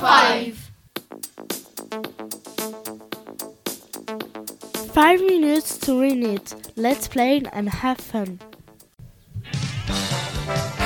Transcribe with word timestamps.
five. 0.00 0.70
Five 4.94 5.20
minutes 5.20 5.76
to 5.80 5.98
win 6.00 6.22
it. 6.22 6.54
Let's 6.74 7.06
play 7.06 7.42
and 7.52 7.68
have 7.68 7.98
fun. 7.98 8.40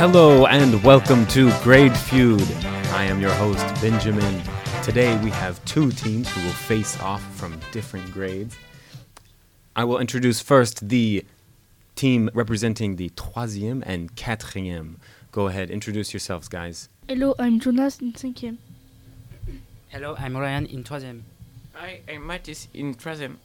Hello 0.00 0.46
and 0.46 0.82
welcome 0.82 1.27
to 1.29 1.53
Grade 1.62 1.96
Feud. 1.96 2.43
I 2.93 3.05
am 3.05 3.21
your 3.21 3.30
host, 3.30 3.64
Benjamin. 3.80 4.43
Today 4.82 5.17
we 5.19 5.31
have 5.31 5.65
two 5.65 5.93
teams 5.93 6.29
who 6.29 6.43
will 6.43 6.59
face 6.67 6.99
off 7.01 7.23
from 7.37 7.61
different 7.71 8.11
grades. 8.12 8.57
I 9.77 9.85
will 9.85 10.01
introduce 10.01 10.41
first 10.41 10.89
the 10.89 11.25
team 11.95 12.31
representing 12.35 12.96
the 12.96 13.11
troisième 13.11 13.85
and 13.87 14.17
quatrième. 14.17 14.96
Go 15.30 15.46
ahead, 15.46 15.70
introduce 15.70 16.12
yourselves, 16.12 16.48
guys. 16.48 16.88
Hello, 17.09 17.37
I'm 17.38 17.60
Jonas 17.60 18.01
in 18.01 18.12
5e. 18.12 18.59
Hello, 19.95 20.16
I'm 20.19 20.37
Ryan 20.37 20.66
in 20.66 20.83
3ème. 20.83 21.21
Hi, 21.75 22.01
I'm 22.09 22.27
Mathis 22.27 22.66
in 22.75 22.95
troisième. 22.95 23.37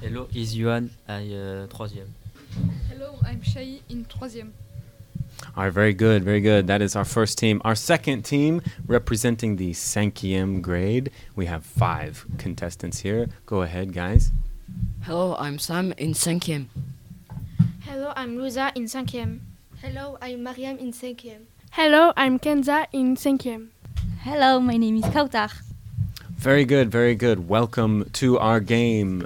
Hello, 0.00 0.28
is 0.32 0.54
Johan 0.56 0.90
à 1.08 1.18
euh, 1.18 1.66
troisième. 1.66 2.06
Hello, 2.88 3.18
I'm 3.26 3.42
Shai 3.42 3.80
in 3.90 4.04
3ème. 4.04 4.52
All 5.56 5.64
right, 5.64 5.72
very 5.72 5.94
good, 5.94 6.22
very 6.22 6.40
good. 6.40 6.68
That 6.68 6.80
is 6.80 6.94
our 6.94 7.04
first 7.04 7.38
team. 7.38 7.60
Our 7.64 7.74
second 7.74 8.22
team 8.22 8.62
representing 8.86 9.56
the 9.56 9.72
cinquième 9.72 10.62
grade. 10.62 11.10
We 11.34 11.46
have 11.46 11.64
five 11.64 12.24
contestants 12.38 13.00
here. 13.00 13.26
Go 13.46 13.62
ahead, 13.62 13.92
guys. 13.92 14.30
Hello, 15.02 15.34
I'm 15.40 15.58
Sam 15.58 15.92
in 15.98 16.12
5e. 16.12 16.66
Hello, 17.80 18.12
I'm 18.14 18.38
Luisa 18.38 18.70
in 18.76 18.84
5e. 18.84 19.40
Hello, 19.82 20.18
I'm 20.22 20.44
Mariam 20.44 20.78
in 20.78 20.92
5e. 20.92 21.38
Hello, 21.72 22.12
I'm 22.16 22.38
Kenza 22.38 22.86
in 22.92 23.16
5e. 23.16 23.66
Hello, 24.28 24.58
my 24.58 24.76
name 24.76 24.96
is 24.96 25.04
Kautar. 25.04 25.56
Very 26.30 26.64
good, 26.64 26.90
very 26.90 27.14
good. 27.14 27.48
Welcome 27.48 28.10
to 28.14 28.40
our 28.40 28.58
game. 28.58 29.24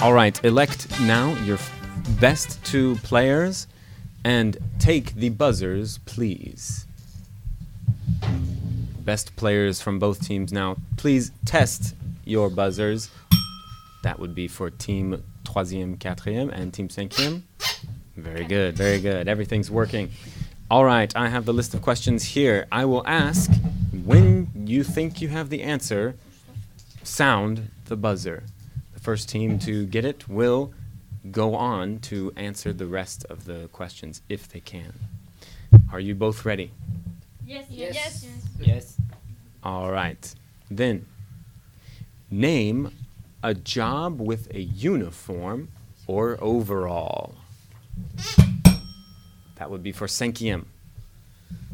All 0.00 0.12
right, 0.12 0.38
elect 0.44 1.00
now 1.00 1.34
your 1.42 1.58
best 2.20 2.64
two 2.64 2.94
players 3.02 3.66
and 4.22 4.56
take 4.78 5.14
the 5.14 5.30
buzzers, 5.30 5.98
please. 6.06 6.86
Best 9.00 9.34
players 9.34 9.82
from 9.82 9.98
both 9.98 10.24
teams 10.24 10.52
now. 10.52 10.76
Please 10.96 11.32
test 11.44 11.96
your 12.24 12.48
buzzers. 12.48 13.10
That 14.04 14.20
would 14.20 14.36
be 14.36 14.46
for 14.46 14.70
team 14.70 15.24
3e, 15.42 15.98
4e, 15.98 16.52
and 16.52 16.72
team 16.72 16.86
5e. 16.86 17.42
Very 18.18 18.44
good, 18.44 18.76
very 18.76 19.00
good. 19.00 19.28
Everything's 19.28 19.70
working. 19.70 20.10
All 20.70 20.84
right, 20.84 21.14
I 21.14 21.28
have 21.28 21.44
the 21.44 21.52
list 21.52 21.72
of 21.72 21.82
questions 21.82 22.24
here. 22.24 22.66
I 22.72 22.84
will 22.84 23.06
ask 23.06 23.50
when 24.04 24.50
you 24.66 24.82
think 24.82 25.20
you 25.20 25.28
have 25.28 25.50
the 25.50 25.62
answer, 25.62 26.16
sound 27.04 27.70
the 27.86 27.96
buzzer. 27.96 28.42
The 28.94 29.00
first 29.00 29.28
team 29.28 29.58
to 29.60 29.86
get 29.86 30.04
it 30.04 30.28
will 30.28 30.72
go 31.30 31.54
on 31.54 32.00
to 32.00 32.32
answer 32.36 32.72
the 32.72 32.86
rest 32.86 33.24
of 33.26 33.44
the 33.44 33.68
questions 33.72 34.20
if 34.28 34.48
they 34.48 34.60
can. 34.60 34.94
Are 35.92 36.00
you 36.00 36.14
both 36.16 36.44
ready? 36.44 36.72
Yes. 37.46 37.66
Yes. 37.70 38.26
Yes. 38.58 38.96
All 39.62 39.92
right. 39.92 40.34
Then, 40.70 41.06
name 42.30 42.90
a 43.44 43.54
job 43.54 44.20
with 44.20 44.52
a 44.52 44.60
uniform 44.60 45.68
or 46.06 46.36
overall. 46.40 47.36
That 49.56 49.70
would 49.70 49.82
be 49.82 49.92
for 49.92 50.06
cinquième. 50.06 50.66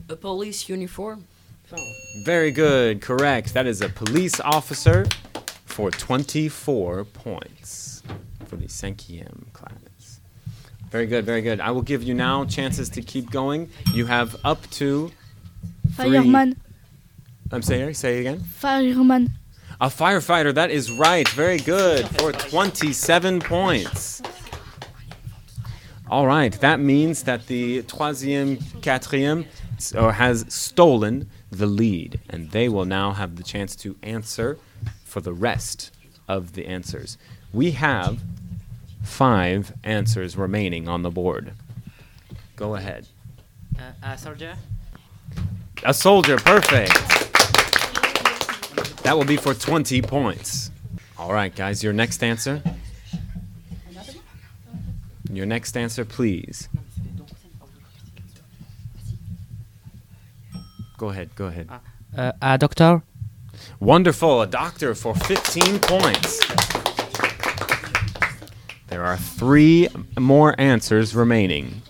A 0.09 0.17
police 0.17 0.69
uniform. 0.69 1.27
Oh. 1.73 1.93
Very 2.25 2.51
good, 2.51 3.01
correct. 3.01 3.55
That 3.55 3.67
is 3.67 3.81
a 3.81 3.89
police 3.89 4.41
officer 4.41 5.07
for 5.65 5.91
24 5.91 7.05
points 7.05 8.03
for 8.47 8.57
the 8.57 8.67
cinquième 8.67 9.53
class. 9.53 10.21
Very 10.91 11.07
good, 11.07 11.25
very 11.25 11.43
good. 11.43 11.61
I 11.61 11.73
will 11.73 11.83
give 11.83 12.03
you 12.03 12.15
now 12.15 12.45
chances 12.45 12.89
to 12.91 13.03
keep 13.03 13.31
going. 13.31 13.69
You 13.93 14.07
have 14.07 14.37
up 14.45 14.63
to 14.73 15.11
three. 15.97 16.13
Fireman. 16.13 16.61
I'm 17.51 17.63
sorry, 17.63 17.95
say 17.95 18.19
it 18.19 18.21
again. 18.21 18.41
Fireman. 18.41 19.31
A 19.81 19.89
firefighter, 19.89 20.55
that 20.55 20.71
is 20.71 20.93
right. 20.93 21.29
Very 21.31 21.59
good 21.59 22.07
for 22.19 22.31
27 22.33 23.41
points. 23.41 24.23
All 26.11 26.27
right, 26.27 26.53
that 26.61 26.81
means 26.81 27.23
that 27.23 27.47
the 27.47 27.83
troisième, 27.83 28.59
quatrième 28.83 29.47
uh, 29.95 30.11
has 30.11 30.45
stolen 30.49 31.31
the 31.51 31.67
lead, 31.67 32.21
and 32.29 32.51
they 32.51 32.69
will 32.69 32.85
now 32.85 33.13
have 33.13 33.37
the 33.37 33.43
chance 33.43 33.75
to 33.77 33.97
answer 34.03 34.59
for 35.05 35.23
the 35.23 35.33
rest 35.33 35.91
of 36.29 36.53
the 36.53 36.67
answers. 36.67 37.17
We 37.55 37.71
have 37.73 38.21
five 39.03 39.73
answers 39.83 40.37
remaining 40.37 40.89
on 40.89 41.03
the 41.03 41.11
board. 41.11 41.53
Go 42.57 42.75
ahead. 42.75 43.09
Uh, 43.79 43.93
a 44.03 44.19
soldier. 44.19 44.57
A 45.85 45.95
soldier, 45.95 46.37
perfect. 46.37 46.93
That 49.05 49.17
will 49.17 49.25
be 49.25 49.37
for 49.37 49.55
20 49.55 50.03
points. 50.03 50.71
All 51.19 51.33
right, 51.33 51.55
guys, 51.55 51.83
your 51.83 51.93
next 51.93 52.23
answer. 52.23 52.63
Your 55.35 55.47
next 55.47 55.77
answer, 55.77 56.05
please. 56.05 56.69
Go 60.97 61.09
ahead, 61.09 61.35
go 61.35 61.47
ahead. 61.47 61.69
Uh, 62.17 62.33
a 62.41 62.57
doctor. 62.57 63.03
Wonderful, 63.81 64.43
a 64.43 64.47
doctor 64.47 64.95
for 64.95 65.15
15 65.15 65.81
points. 65.81 66.41
There 68.89 69.05
are 69.05 69.17
three 69.17 69.89
more 70.19 70.55
answers 70.59 71.15
remaining. 71.15 71.83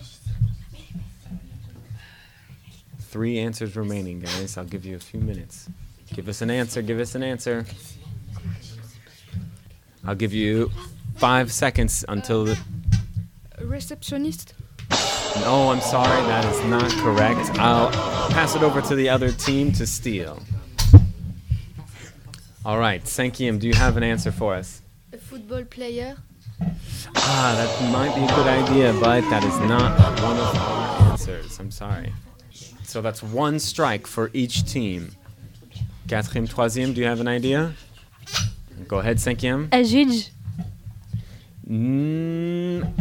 Three 2.99 3.37
answers 3.37 3.75
remaining, 3.75 4.21
guys. 4.21 4.57
I'll 4.57 4.65
give 4.65 4.85
you 4.85 4.95
a 4.95 4.99
few 4.99 5.19
minutes. 5.19 5.69
Give 6.13 6.27
us 6.27 6.41
an 6.41 6.49
answer, 6.49 6.81
give 6.81 6.99
us 6.99 7.13
an 7.15 7.23
answer. 7.23 7.65
I'll 10.03 10.15
give 10.15 10.33
you 10.33 10.71
five 11.15 11.51
seconds 11.51 12.03
until 12.07 12.45
the. 12.45 12.59
A 13.65 13.67
receptionist. 13.67 14.53
No, 15.41 15.71
I'm 15.71 15.81
sorry, 15.81 16.21
that 16.27 16.45
is 16.45 16.63
not 16.65 16.91
correct. 17.03 17.49
I'll 17.57 17.89
pass 18.29 18.55
it 18.55 18.61
over 18.61 18.79
to 18.79 18.93
the 18.93 19.09
other 19.09 19.31
team 19.31 19.71
to 19.71 19.87
steal. 19.87 20.39
All 22.63 22.77
right, 22.77 23.03
Cinquième, 23.03 23.57
do 23.59 23.67
you 23.67 23.73
have 23.73 23.97
an 23.97 24.03
answer 24.03 24.31
for 24.31 24.53
us? 24.53 24.83
A 25.13 25.17
football 25.17 25.63
player. 25.63 26.15
Ah, 27.15 27.55
that 27.57 27.91
might 27.91 28.13
be 28.13 28.21
a 28.23 28.35
good 28.35 28.45
idea, 28.45 28.93
but 29.01 29.21
that 29.31 29.43
is 29.43 29.57
not 29.61 29.97
one 30.21 30.37
of 30.37 30.55
our 30.55 31.11
answers. 31.11 31.59
I'm 31.59 31.71
sorry. 31.71 32.13
So 32.83 33.01
that's 33.01 33.23
one 33.23 33.57
strike 33.57 34.05
for 34.05 34.29
each 34.31 34.71
team. 34.71 35.09
Quatrième, 36.07 36.47
troisième, 36.47 36.93
do 36.93 37.01
you 37.01 37.07
have 37.07 37.19
an 37.19 37.27
idea? 37.27 37.73
Go 38.87 38.99
ahead, 38.99 39.17
cinquième. 39.17 39.69
A 39.71 39.83
juge. 39.83 40.29
Mm, 41.67 42.93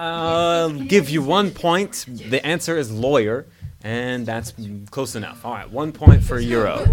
I'll 0.00 0.70
give 0.70 1.10
you 1.10 1.22
one 1.22 1.50
point. 1.50 2.04
The 2.06 2.44
answer 2.46 2.78
is 2.78 2.88
lawyer, 2.92 3.46
and 3.82 4.24
that's 4.24 4.54
close 4.92 5.16
enough. 5.16 5.44
All 5.44 5.54
right, 5.54 5.68
one 5.68 5.90
point 5.90 6.22
for 6.22 6.38
Euro. 6.38 6.86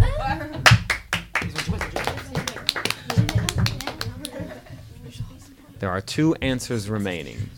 There 5.77 5.91
are 5.91 6.01
two 6.01 6.33
answers 6.41 6.89
remaining. 6.89 7.51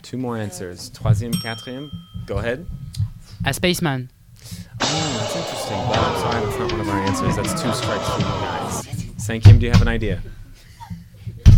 Two 0.00 0.16
more 0.16 0.38
answers. 0.38 0.88
Troisième, 0.90 1.34
quatrième. 1.42 1.90
Go 2.24 2.38
ahead. 2.38 2.66
A 3.44 3.52
spaceman. 3.52 4.08
Oh, 4.80 5.16
that's 5.20 5.36
interesting. 5.36 5.76
But 5.88 5.98
I'm 5.98 6.16
sorry, 6.20 6.46
that's 6.46 6.58
not 6.58 6.72
one 6.72 6.80
of 6.80 6.88
our 6.88 7.00
answers. 7.00 7.36
That's 7.36 7.52
two 7.62 7.72
strikes 7.74 8.08
for 8.08 8.18
you 8.18 8.24
guys. 8.24 8.86
Cinquième, 9.18 9.58
do 9.58 9.66
you 9.66 9.72
have 9.72 9.82
an 9.82 9.88
idea? 9.88 10.22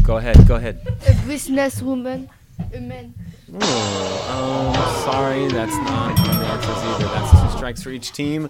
Go 0.03 0.17
ahead, 0.17 0.45
go 0.49 0.57
ahead. 0.57 0.81
A 1.07 1.13
businesswoman. 1.29 2.29
A. 2.73 3.11
Oh, 3.61 4.73
um, 4.77 5.13
sorry, 5.13 5.49
that's 5.49 5.75
not 5.77 6.19
one 6.19 6.31
of 6.31 6.39
the 6.39 6.47
answers 6.47 6.77
either. 6.77 7.05
That's 7.07 7.31
two 7.43 7.57
strikes 7.57 7.83
for 7.83 7.91
each 7.91 8.13
team. 8.13 8.49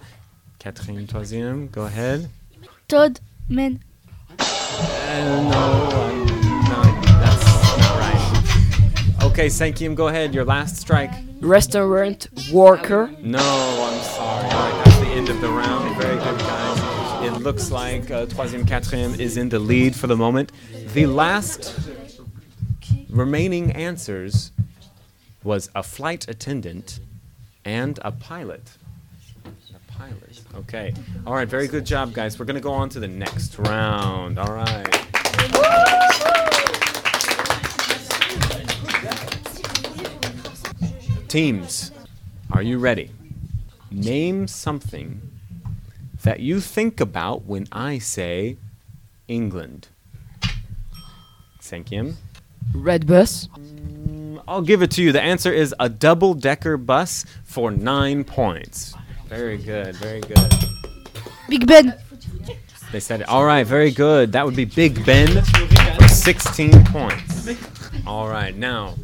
Quatrième, 0.58 1.06
troisième, 1.06 1.70
go 1.72 1.84
ahead. 1.84 2.28
Todd. 2.88 3.20
men. 3.48 3.82
Uh, 4.38 5.48
no, 5.50 5.90
I'm 6.02 7.02
that's 7.20 7.44
not 7.78 7.98
right. 7.98 9.24
Okay, 9.24 9.46
Cinquième, 9.46 9.94
go 9.94 10.08
ahead. 10.08 10.34
Your 10.34 10.44
last 10.44 10.76
strike. 10.76 11.12
Restaurant 11.40 12.28
worker. 12.52 13.10
No, 13.22 13.38
I'm 13.38 14.02
sorry. 14.02 14.44
All 14.44 14.70
right, 14.70 14.82
that's 14.84 14.98
the 14.98 15.06
end 15.06 15.28
of 15.30 15.40
the 15.40 15.48
round. 15.48 15.96
Very 15.96 16.16
good, 16.16 16.38
guys. 16.40 16.80
It 17.22 17.32
looks 17.42 17.70
like 17.70 18.10
uh, 18.10 18.26
Troisième 18.26 18.66
Quatrième 18.66 19.18
is 19.18 19.36
in 19.36 19.48
the 19.48 19.58
lead 19.58 19.94
for 19.94 20.06
the 20.06 20.16
moment. 20.16 20.52
The 20.94 21.06
last 21.06 21.74
remaining 23.10 23.72
answers 23.72 24.52
was 25.42 25.70
a 25.74 25.82
flight 25.82 26.28
attendant 26.28 27.00
and 27.64 27.98
a 28.02 28.12
pilot. 28.12 28.72
A 29.44 29.92
pilot. 29.92 30.40
Okay. 30.54 30.94
All 31.26 31.34
right. 31.34 31.48
Very 31.48 31.66
good 31.66 31.84
job, 31.84 32.12
guys. 32.12 32.38
We're 32.38 32.44
gonna 32.44 32.60
go 32.60 32.72
on 32.72 32.88
to 32.90 33.00
the 33.00 33.08
next 33.08 33.58
round. 33.58 34.38
All 34.38 34.52
right. 34.52 34.86
Teams, 41.28 41.92
are 42.50 42.62
you 42.62 42.78
ready? 42.78 43.12
Name 43.92 44.48
something 44.48 45.20
that 46.24 46.40
you 46.40 46.60
think 46.60 47.00
about 47.00 47.44
when 47.44 47.66
I 47.70 47.98
say 47.98 48.56
England. 49.28 49.88
Cinquième. 51.60 52.16
Red 52.74 53.06
bus. 53.06 53.48
Mm, 53.48 54.42
I'll 54.48 54.62
give 54.62 54.82
it 54.82 54.90
to 54.92 55.02
you. 55.02 55.12
The 55.12 55.20
answer 55.22 55.52
is 55.52 55.74
a 55.78 55.88
double 55.88 56.34
decker 56.34 56.76
bus 56.76 57.24
for 57.44 57.70
nine 57.70 58.24
points. 58.24 58.94
Very 59.28 59.58
good, 59.58 59.96
very 59.96 60.20
good. 60.20 60.52
Big 61.48 61.66
Ben. 61.66 61.94
They 62.92 63.00
said 63.00 63.20
it. 63.20 63.28
All 63.28 63.44
right, 63.44 63.64
very 63.64 63.90
good. 63.92 64.32
That 64.32 64.44
would 64.44 64.56
be 64.56 64.64
Big 64.64 65.04
Ben 65.06 65.42
for 65.98 66.08
16 66.08 66.84
points. 66.86 67.48
All 68.06 68.28
right, 68.28 68.56
now, 68.56 68.94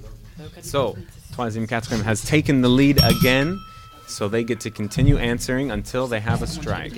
so 0.61 0.97
Troisième 1.33 1.69
Quatrième 1.69 2.03
has 2.03 2.25
taken 2.25 2.63
the 2.63 2.69
lead 2.69 2.99
again, 3.05 3.61
so 4.09 4.27
they 4.29 4.43
get 4.43 4.59
to 4.61 4.71
continue 4.71 5.17
answering 5.19 5.71
until 5.71 6.07
they 6.07 6.19
have 6.19 6.43
a 6.43 6.47
strike. 6.47 6.95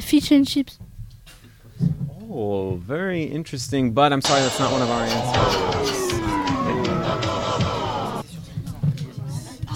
Fish 0.00 0.30
and 0.30 0.46
chips. 0.46 0.78
Oh, 2.32 2.76
very 2.76 3.24
interesting, 3.24 3.90
but 3.90 4.12
I'm 4.12 4.20
sorry, 4.20 4.42
that's 4.42 4.60
not 4.60 4.70
one 4.70 4.82
of 4.82 4.88
our 4.88 5.02
answers. 5.02 6.00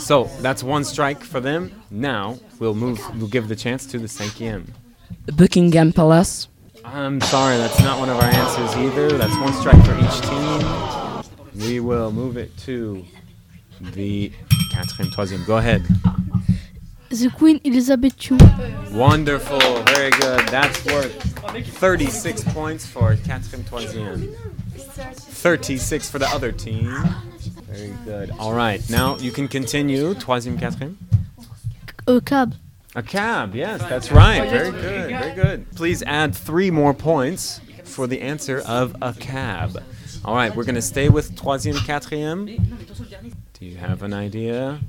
So 0.01 0.31
that's 0.41 0.63
one 0.63 0.85
strike 0.85 1.25
for 1.25 1.41
them. 1.41 1.73
Now 1.91 2.39
we'll 2.61 2.77
move. 2.77 3.01
We'll 3.19 3.27
give 3.27 3.49
the 3.49 3.57
chance 3.57 3.87
to 3.87 3.99
the 3.99 4.07
Cinquième. 4.07 4.69
Buckingham 5.37 5.93
Palace. 5.93 6.47
I'm 6.85 7.21
sorry, 7.23 7.57
that's 7.57 7.81
not 7.81 7.99
one 7.99 8.09
of 8.09 8.19
our 8.19 8.23
answers 8.23 8.77
either. 8.77 9.09
That's 9.19 9.37
one 9.39 9.53
strike 9.55 9.85
for 9.85 9.99
each 9.99 10.21
team. 10.21 11.69
We 11.69 11.81
will 11.81 12.13
move 12.13 12.37
it 12.37 12.57
to 12.59 13.05
the 13.81 14.31
quatrième, 14.71 15.11
troisième. 15.11 15.45
Go 15.45 15.57
ahead. 15.57 15.83
The 17.15 17.31
Queen 17.31 17.61
Elizabeth 17.63 18.15
II. 18.29 18.39
Wonderful, 18.93 19.61
very 19.85 20.11
good. 20.11 20.49
That's 20.49 20.85
worth 20.85 21.15
36 21.79 22.43
points 22.53 22.85
for 22.87 23.15
quatrième, 23.15 23.65
troisième. 23.65 24.35
36 24.75 26.11
for 26.11 26.19
the 26.19 26.27
other 26.31 26.51
team. 26.51 26.93
Very 27.71 27.95
good. 28.05 28.33
All 28.41 28.53
right, 28.53 28.83
now 28.91 29.17
you 29.19 29.31
can 29.31 29.47
continue. 29.47 30.15
Troisième, 30.15 30.59
quatrième. 30.59 30.97
A 32.09 32.21
cab. 32.21 32.57
A 32.97 33.03
cab, 33.03 33.55
yes, 33.55 33.81
that's 33.89 34.11
right. 34.11 34.51
Very 34.51 34.73
good, 34.73 35.11
very 35.11 35.35
good. 35.37 35.71
Please 35.77 36.03
add 36.03 36.35
three 36.35 36.73
more 36.73 36.93
points 36.93 37.61
for 37.85 38.09
the 38.09 38.23
answer 38.23 38.59
of 38.67 38.97
a 39.01 39.13
cab. 39.13 39.81
All 40.25 40.35
right, 40.35 40.53
we're 40.55 40.65
going 40.65 40.75
to 40.75 40.83
stay 40.83 41.09
with 41.09 41.37
troisième, 41.37 41.77
quatrième. 41.77 42.47
Do 43.53 43.67
you 43.67 43.77
have 43.77 44.03
an 44.03 44.13
idea? 44.13 44.81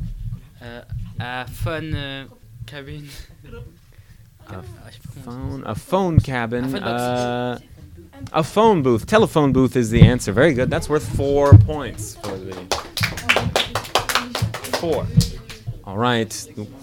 Uh, 0.60 0.82
Uh, 1.20 1.46
a 1.48 1.50
phone 1.50 1.94
uh, 1.96 2.28
cabin. 2.66 3.08
A 4.48 4.62
phone, 5.24 5.64
a 5.66 5.74
phone 5.76 6.20
cabin, 6.20 6.70
phone 6.70 6.84
uh, 6.84 7.60
a 8.32 8.44
phone 8.44 8.84
booth, 8.84 9.08
telephone 9.08 9.52
booth 9.52 9.76
is 9.76 9.90
the 9.90 10.02
answer. 10.02 10.32
Very 10.32 10.54
good. 10.54 10.70
That's 10.70 10.88
worth 10.88 11.08
four 11.16 11.58
points 11.58 12.16
for 12.16 12.38
the 12.38 12.54
four. 14.80 15.08
All 15.86 15.98
right, 15.98 16.30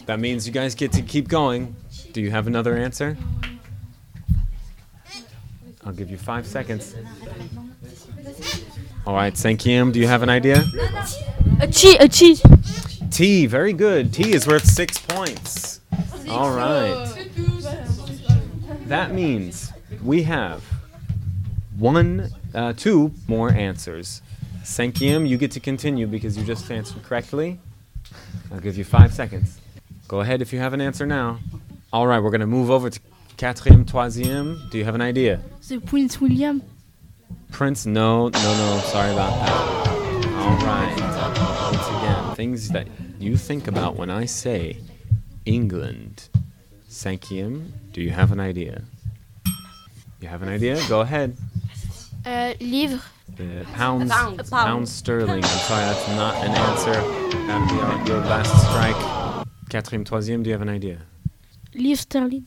that 0.07 0.19
means 0.19 0.47
you 0.47 0.53
guys 0.53 0.75
get 0.75 0.93
to 0.93 1.03
keep 1.03 1.29
going. 1.29 1.77
Do 2.13 2.21
you 2.21 2.31
have 2.31 2.47
another 2.47 2.77
answer? 2.77 3.17
I'll 5.85 5.93
give 5.93 6.11
you 6.11 6.19
five 6.19 6.47
seconds. 6.47 6.95
All 9.07 9.15
right, 9.15 9.35
Cinquième, 9.35 9.93
do 9.93 10.01
you 10.01 10.07
have 10.07 10.23
an 10.23 10.31
idea? 10.31 10.65
A 11.61 11.67
cheese. 11.67 11.97
A 12.01 12.09
cheese. 12.09 12.43
Tea, 13.13 13.45
very 13.45 13.75
good. 13.75 14.11
Tea 14.11 14.33
is 14.33 14.47
worth 14.47 14.65
six 14.65 14.97
points. 14.97 15.81
All 16.31 16.51
right. 16.57 17.13
That 18.87 19.13
means 19.13 19.71
we 20.03 20.23
have 20.23 20.65
one, 21.77 22.31
uh, 22.55 22.73
two 22.73 23.13
more 23.29 23.51
answers. 23.51 24.23
Cinquième, 24.63 25.29
you 25.29 25.37
get 25.37 25.51
to 25.53 25.61
continue 25.61 26.07
because 26.07 26.39
you 26.39 26.45
just 26.45 26.71
answered 26.71 27.03
correctly. 27.03 27.61
I'll 28.51 28.61
give 28.61 28.79
you 28.79 28.85
five 28.85 29.13
seconds. 29.13 29.61
Go 30.09 30.21
ahead 30.21 30.41
if 30.41 30.51
you 30.53 30.61
have 30.61 30.73
an 30.73 30.81
answer 30.81 31.05
now. 31.05 31.39
All 31.93 32.07
right, 32.07 32.19
we're 32.19 32.31
going 32.31 32.41
to 32.41 32.47
move 32.47 32.71
over 32.71 32.89
to 32.89 33.01
quatrième, 33.37 33.85
troisième. 33.85 34.71
Do 34.71 34.79
you 34.79 34.85
have 34.85 34.95
an 34.95 35.03
idea? 35.03 35.41
The 35.69 35.81
Prince 35.81 36.19
William. 36.19 36.63
Prince, 37.51 37.85
no, 37.85 38.29
no, 38.29 38.31
no. 38.33 38.81
Sorry 38.87 39.13
about 39.13 39.35
that. 39.45 39.89
All 40.39 40.57
right. 40.67 41.12
Once 42.33 42.39
again, 42.39 42.51
things 42.51 42.69
that 42.71 42.87
you 43.19 43.37
think 43.37 43.69
about 43.69 43.97
when 43.97 44.11
I 44.11 44.25
say 44.27 44.79
England. 45.45 46.29
Cinquième, 46.89 47.73
do 47.93 48.01
you 48.03 48.11
have 48.11 48.33
an 48.33 48.41
idea? 48.41 48.83
You 50.21 50.29
have 50.29 50.43
an 50.43 50.49
idea? 50.49 50.81
Go 50.89 51.01
ahead. 51.01 51.37
Uh, 52.25 52.55
livre. 52.61 53.01
The 53.37 53.67
pounds, 53.75 54.11
pound. 54.11 54.41
A 54.41 54.45
pound. 54.45 54.89
sterling. 54.89 55.43
I'm 55.43 55.59
sorry, 55.61 55.85
that's 55.85 56.09
not 56.09 56.35
an 56.45 56.53
answer. 56.53 56.93
That 57.47 57.61
would 57.61 57.71
be 57.71 57.81
our, 57.83 58.07
your 58.07 58.21
last 58.27 58.53
strike. 58.69 58.97
Quatrième, 59.71 60.05
troisième, 60.05 60.43
do 60.43 60.51
you 60.51 60.55
have 60.55 60.63
an 60.63 60.69
idea? 60.69 60.99
Livre 61.75 61.97
sterling. 61.97 62.47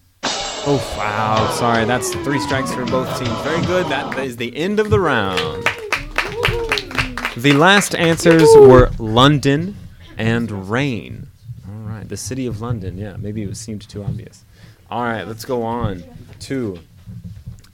Oh, 0.68 0.96
wow. 0.98 1.52
Sorry, 1.52 1.86
that's 1.86 2.14
three 2.24 2.40
strikes 2.40 2.74
for 2.74 2.86
both 2.86 3.08
teams. 3.20 3.38
Very 3.42 3.64
good. 3.66 3.88
That 3.88 4.18
is 4.20 4.38
the 4.38 4.56
end 4.56 4.80
of 4.80 4.90
the 4.90 5.00
round. 5.00 5.65
The 7.38 7.52
last 7.52 7.96
answers 7.96 8.48
were 8.56 8.90
London 8.98 9.76
and 10.18 10.70
rain. 10.70 11.28
All 11.68 11.82
right, 11.82 12.08
the 12.08 12.16
city 12.16 12.48
of 12.48 12.62
London. 12.62 12.98
Yeah, 12.98 13.18
maybe 13.18 13.44
it 13.44 13.58
seemed 13.58 13.82
too 13.90 14.04
obvious. 14.04 14.46
All 14.90 15.04
right, 15.04 15.28
let's 15.28 15.44
go 15.44 15.64
on 15.64 16.04
to 16.42 16.80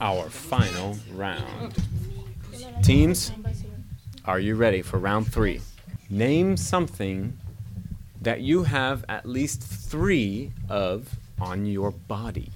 our 0.00 0.28
final 0.28 0.98
round. 1.14 1.74
Teams, 2.82 3.30
are 4.24 4.40
you 4.40 4.56
ready 4.56 4.82
for 4.82 4.98
round 4.98 5.32
three? 5.32 5.60
Name 6.10 6.56
something 6.56 7.38
that 8.20 8.40
you 8.40 8.64
have 8.64 9.04
at 9.08 9.26
least 9.26 9.62
three 9.62 10.52
of 10.68 11.08
on 11.40 11.66
your 11.66 11.92
body. 11.92 12.50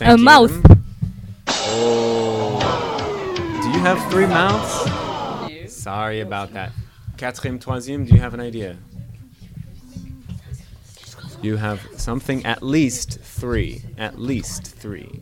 A 0.00 0.16
mouth. 0.16 0.52
Oh. 1.46 3.01
Do 3.82 3.88
you 3.88 3.96
have 3.96 4.12
three 4.12 4.26
mouths? 4.26 5.74
Sorry 5.74 6.20
about 6.20 6.52
that. 6.52 6.70
Quatrième, 7.16 7.58
troisième, 7.58 8.06
do 8.06 8.14
you 8.14 8.20
have 8.20 8.32
an 8.32 8.38
idea? 8.38 8.76
You 11.42 11.56
have 11.56 11.80
something 11.96 12.46
at 12.46 12.62
least 12.62 13.18
three. 13.18 13.82
At 13.98 14.20
least 14.20 14.66
three. 14.76 15.20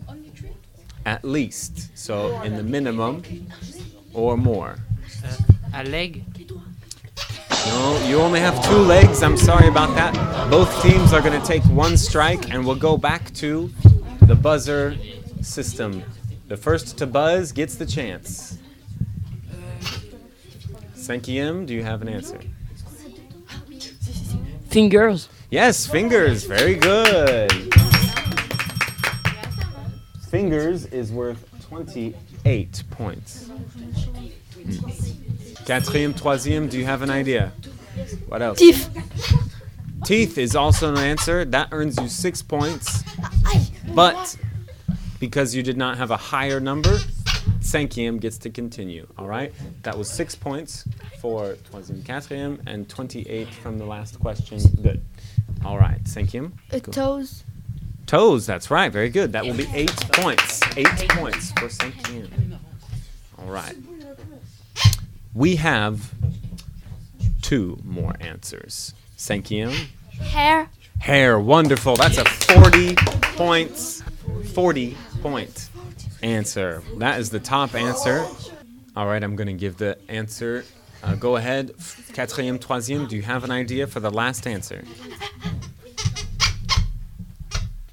At 1.07 1.25
least. 1.25 1.97
So 1.97 2.39
in 2.43 2.55
the 2.57 2.63
minimum 2.63 3.23
or 4.13 4.37
more. 4.37 4.77
A 5.73 5.83
leg. 5.85 6.23
No, 7.67 8.05
you 8.07 8.21
only 8.21 8.41
have 8.41 8.63
two 8.63 8.77
legs. 8.77 9.23
I'm 9.23 9.39
sorry 9.39 9.69
about 9.69 9.95
that. 9.95 10.13
Both 10.51 10.83
teams 10.83 11.15
are 11.15 11.23
going 11.23 11.41
to 11.41 11.47
take 11.47 11.63
one 11.63 11.97
strike, 11.97 12.53
and 12.53 12.67
we'll 12.67 12.77
go 12.77 12.99
back 12.99 13.33
to 13.37 13.71
the 14.27 14.35
buzzer 14.35 14.99
system. 15.41 16.03
The 16.51 16.57
first 16.57 16.99
to 16.99 17.07
buzz 17.07 17.53
gets 17.53 17.77
the 17.77 17.87
chance. 17.87 18.59
Cinquième, 20.97 21.65
do 21.65 21.73
you 21.73 21.85
have 21.85 22.03
an 22.03 22.09
answer? 22.09 22.41
Fingers. 24.69 25.29
Yes, 25.53 25.87
fingers. 25.87 26.43
Very 26.43 26.75
good. 26.75 27.53
Fingers 30.29 30.87
is 30.87 31.13
worth 31.13 31.49
28 31.69 32.83
points. 32.91 33.47
Hmm. 33.47 34.27
Quatrième, 35.67 36.15
troisième, 36.15 36.69
do 36.69 36.79
you 36.79 36.85
have 36.85 37.03
an 37.03 37.11
idea? 37.11 37.53
What 38.27 38.43
else? 38.43 38.59
Teeth. 38.59 38.91
Teeth 40.05 40.37
is 40.37 40.57
also 40.57 40.93
an 40.97 40.99
answer. 40.99 41.45
That 41.45 41.69
earns 41.71 41.97
you 42.01 42.09
six 42.09 42.43
points. 42.43 43.05
But 43.95 44.37
because 45.21 45.55
you 45.55 45.63
did 45.63 45.77
not 45.77 45.99
have 45.99 46.11
a 46.11 46.17
higher 46.17 46.59
number, 46.59 46.99
Cinquième 47.61 48.19
gets 48.19 48.39
to 48.39 48.51
continue. 48.51 49.07
All 49.17 49.27
right? 49.27 49.53
That 49.83 49.97
was 49.97 50.11
six 50.11 50.35
points 50.35 50.89
for 51.21 51.57
troisième, 51.71 52.03
quatrième, 52.03 52.61
and 52.67 52.89
28 52.89 53.49
from 53.49 53.79
the 53.79 53.85
last 53.85 54.19
question. 54.19 54.59
Good. 54.83 55.05
All 55.65 55.79
right, 55.79 56.03
Cinquième. 56.05 56.53
A 56.73 56.77
uh, 56.77 56.81
Go. 56.81 56.93
toes. 56.93 57.45
Toes, 58.07 58.47
that's 58.47 58.71
right. 58.71 58.91
Very 58.91 59.11
good. 59.11 59.33
That 59.33 59.45
will 59.45 59.55
be 59.55 59.69
eight 59.73 59.95
points. 60.13 60.61
Eight 60.77 60.89
points 61.11 61.53
for 61.53 61.69
Cinquième. 61.69 62.59
All 63.39 63.51
right. 63.51 63.77
We 65.35 65.57
have 65.57 66.13
two 67.43 67.79
more 67.85 68.15
answers. 68.21 68.95
Cinquième. 69.17 69.89
Hair. 70.19 70.69
Hair. 70.99 71.39
Wonderful. 71.39 71.97
That's 71.97 72.19
a 72.19 72.25
40 72.25 72.97
points. 73.37 74.03
40 74.55 74.97
point 75.21 75.69
answer. 76.23 76.83
That 76.99 77.21
is 77.21 77.31
the 77.31 77.41
top 77.41 77.75
answer. 77.75 78.27
All 78.97 79.07
right, 79.07 79.23
I'm 79.23 79.37
going 79.37 79.47
to 79.47 79.53
give 79.53 79.77
the 79.77 79.99
answer. 80.09 80.65
Uh, 81.03 81.15
go 81.15 81.37
ahead. 81.37 81.73
Quatrième, 82.13 82.59
troisième. 82.59 83.09
Do 83.09 83.17
you 83.17 83.23
have 83.23 83.45
an 83.45 83.51
idea 83.51 83.87
for 83.87 84.01
the 84.01 84.11
last 84.11 84.47
answer? 84.47 84.85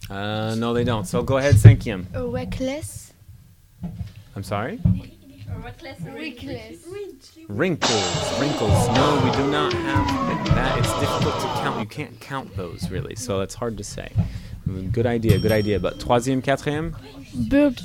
Uh, 0.10 0.55
no, 0.55 0.74
they 0.74 0.84
don't. 0.84 1.05
So 1.05 1.22
go 1.22 1.38
ahead, 1.38 1.55
cinquième. 1.55 2.05
Reckless. 2.13 3.13
I'm 4.36 4.43
sorry? 4.43 4.79
Reckless. 5.63 6.00
Wrinkles, 7.48 8.39
wrinkles. 8.39 8.88
No, 8.89 9.22
we 9.24 9.31
do 9.31 9.50
not 9.50 9.74
have 9.74 10.48
that. 10.48 10.77
It's 10.79 11.00
difficult 11.00 11.36
to 11.41 11.48
count. 11.62 11.79
You 11.79 11.86
can't 11.86 12.19
count 12.19 12.55
those 12.55 12.89
really, 12.89 13.15
so 13.15 13.41
it's 13.41 13.55
hard 13.55 13.77
to 13.77 13.84
say. 13.84 14.12
Good 14.92 15.06
idea, 15.06 15.40
good 15.40 15.52
idea. 15.52 15.80
But 15.80 16.00
troisième, 16.00 16.42
quatrième. 16.42 16.94
Beard. 17.50 17.82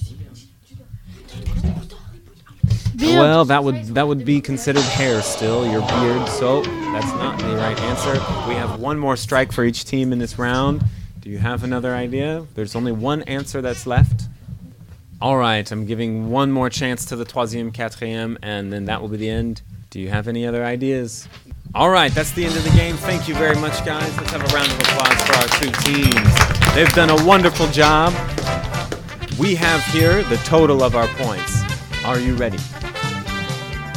Well, 3.00 3.44
that 3.46 3.64
would 3.64 3.86
that 3.94 4.06
would 4.06 4.24
be 4.24 4.40
considered 4.40 4.82
hair 4.82 5.22
still, 5.22 5.66
your 5.66 5.80
beard. 5.80 6.28
So 6.28 6.62
that's 6.62 7.12
not 7.14 7.38
the 7.38 7.56
right 7.56 7.78
answer. 7.80 8.12
We 8.48 8.54
have 8.54 8.80
one 8.80 8.98
more 8.98 9.16
strike 9.16 9.52
for 9.52 9.64
each 9.64 9.84
team 9.84 10.12
in 10.12 10.18
this 10.18 10.38
round. 10.38 10.84
Do 11.20 11.30
you 11.30 11.38
have 11.38 11.64
another 11.64 11.94
idea? 11.94 12.46
There's 12.54 12.74
only 12.74 12.92
one 12.92 13.22
answer 13.22 13.62
that's 13.62 13.86
left. 13.86 14.28
All 15.20 15.36
right, 15.36 15.70
I'm 15.70 15.86
giving 15.86 16.30
one 16.30 16.50
more 16.50 16.68
chance 16.68 17.04
to 17.06 17.16
the 17.16 17.24
troisième, 17.24 17.72
quatrième, 17.72 18.36
and 18.42 18.72
then 18.72 18.86
that 18.86 19.00
will 19.00 19.08
be 19.08 19.18
the 19.18 19.30
end. 19.30 19.62
Do 19.90 20.00
you 20.00 20.08
have 20.08 20.26
any 20.26 20.44
other 20.46 20.64
ideas? 20.64 21.28
All 21.74 21.88
right, 21.88 22.12
that's 22.12 22.32
the 22.32 22.44
end 22.44 22.54
of 22.54 22.64
the 22.64 22.76
game. 22.76 22.96
Thank 22.96 23.28
you 23.28 23.34
very 23.34 23.56
much, 23.56 23.82
guys. 23.82 24.14
Let's 24.18 24.30
have 24.32 24.42
a 24.42 24.54
round 24.54 24.70
of 24.70 24.78
applause 24.80 25.22
for 25.22 25.32
our 25.40 25.48
two 25.56 25.70
teams. 25.80 26.74
They've 26.74 26.92
done 26.92 27.08
a 27.08 27.24
wonderful 27.24 27.66
job. 27.68 28.12
We 29.38 29.54
have 29.54 29.82
here 29.84 30.22
the 30.24 30.36
total 30.44 30.82
of 30.82 30.94
our 30.94 31.08
points. 31.16 31.62
Are 32.04 32.18
you 32.18 32.34
ready? 32.34 32.58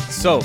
So, 0.08 0.40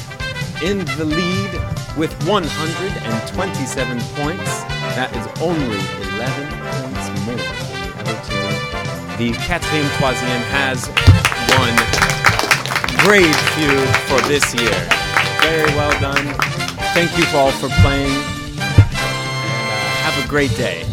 in 0.61 0.85
the 0.99 1.05
lead 1.05 1.53
with 1.97 2.13
127 2.27 4.01
points, 4.19 4.51
that 4.99 5.15
is 5.15 5.23
only 5.41 5.79
11 6.19 6.51
points 6.83 7.07
more 7.27 7.39
than 7.39 7.55
the 7.79 7.95
other 8.03 8.19
team. 8.27 8.51
The 9.23 9.39
quatrième 9.47 9.89
troisième 9.99 10.43
has 10.51 10.89
won 11.55 11.71
Grade 13.07 13.39
Feud 13.55 13.89
for 14.11 14.21
this 14.27 14.53
year. 14.53 14.75
Very 15.43 15.71
well 15.77 15.95
done. 16.01 16.60
Thank 16.93 17.17
you 17.17 17.25
all 17.39 17.53
for 17.53 17.69
playing, 17.83 18.11
and 18.11 18.61
uh, 18.61 20.03
have 20.03 20.25
a 20.25 20.29
great 20.29 20.51
day. 20.57 20.85